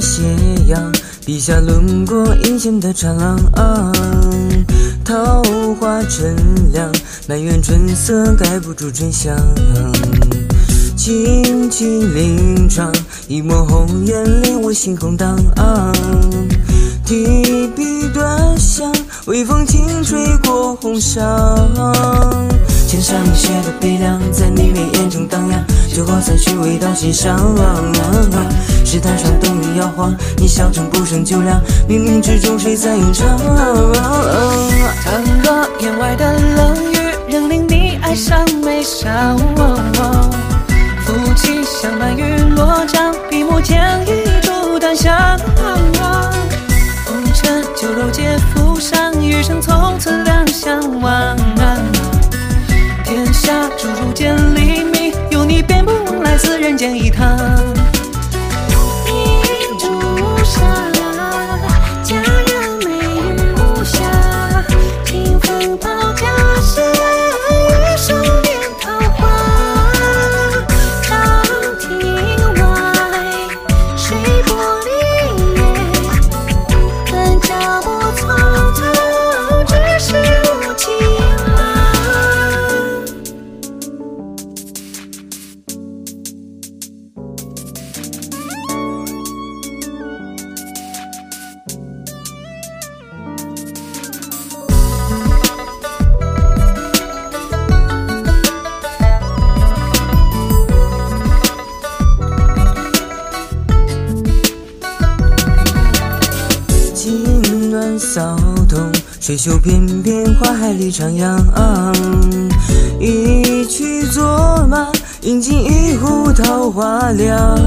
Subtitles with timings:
[0.00, 0.22] 斜
[0.66, 0.92] 阳
[1.24, 3.38] 笔下轮廓阴险的缠郎，
[5.04, 5.42] 桃
[5.78, 6.34] 花乘
[6.72, 6.90] 凉，
[7.28, 9.36] 满园春色盖不住真相。
[10.96, 12.92] 轻轻临窗，
[13.28, 15.36] 一抹红颜令我心空荡。
[17.04, 18.92] 提笔端详，
[19.26, 21.20] 微风轻吹过红裳。
[22.86, 27.36] 千山一血的悲凉，在你眉眼中荡漾，酒后再去味道心上。
[28.84, 33.26] 石台上灯影摇晃，你笑成不胜酒量，冥冥之中谁在吟唱？
[33.38, 36.96] 倘若言外的冷雨，
[37.28, 39.36] 仍令你爱上眉梢。
[41.04, 42.16] 夫妻相伴
[56.82, 57.31] 来自人间一趟。
[108.12, 108.36] 骚
[108.68, 111.24] 动，水袖翩翩，花海里徜徉。
[113.00, 114.88] 一曲作马，
[115.22, 117.58] 饮尽一壶桃花凉。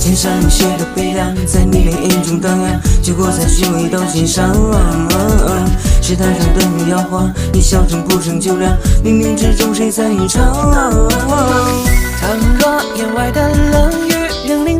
[0.00, 2.80] 千山雪的悲凉，在你眉眼中荡漾。
[3.02, 4.50] 酒过再去，味道心上。
[6.00, 8.74] 石台上的你摇晃，你笑声不胜酒凉。
[9.04, 10.42] 冥冥之中，谁在吟唱？
[12.18, 14.14] 倘若言外的冷雨，
[14.48, 14.77] 仍令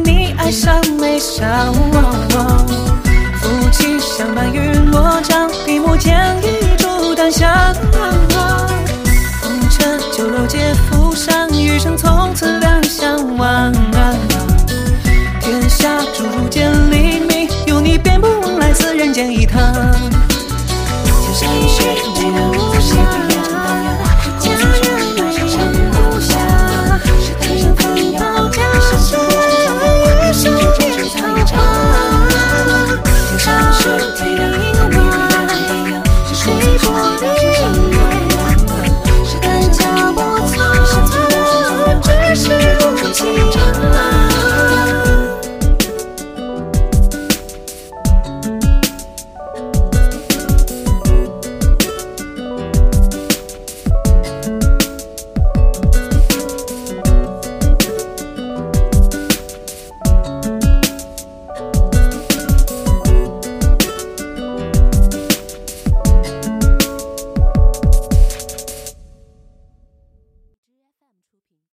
[7.31, 7.88] Chắc